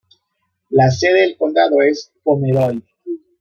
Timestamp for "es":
1.83-2.11